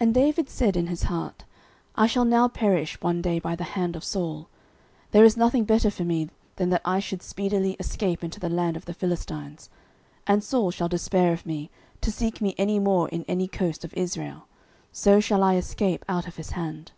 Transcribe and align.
And 0.00 0.14
David 0.14 0.48
said 0.50 0.76
in 0.76 0.86
his 0.88 1.02
heart, 1.04 1.44
I 1.94 2.08
shall 2.08 2.24
now 2.24 2.48
perish 2.48 3.00
one 3.00 3.22
day 3.22 3.38
by 3.38 3.54
the 3.54 3.62
hand 3.78 3.94
of 3.94 4.02
Saul: 4.02 4.48
there 5.12 5.24
is 5.24 5.36
nothing 5.36 5.62
better 5.62 5.92
for 5.92 6.02
me 6.04 6.28
than 6.56 6.70
that 6.70 6.80
I 6.84 6.98
should 6.98 7.22
speedily 7.22 7.74
escape 7.78 8.24
into 8.24 8.40
the 8.40 8.48
land 8.48 8.76
of 8.76 8.84
the 8.86 8.92
Philistines; 8.94 9.70
and 10.26 10.42
Saul 10.42 10.72
shall 10.72 10.88
despair 10.88 11.32
of 11.32 11.46
me, 11.46 11.70
to 12.00 12.10
seek 12.10 12.40
me 12.40 12.56
any 12.58 12.80
more 12.80 13.08
in 13.10 13.24
any 13.28 13.46
coast 13.46 13.84
of 13.84 13.94
Israel: 13.94 14.48
so 14.90 15.20
shall 15.20 15.44
I 15.44 15.54
escape 15.54 16.04
out 16.08 16.26
of 16.26 16.34
his 16.34 16.50
hand. 16.58 16.90